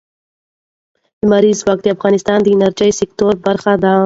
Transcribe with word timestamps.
لمریز 1.23 1.57
ځواک 1.61 1.79
د 1.83 1.87
افغانستان 1.95 2.39
د 2.41 2.47
انرژۍ 2.55 2.91
سکتور 3.01 3.33
برخه 3.45 3.73
ده. 3.83 3.93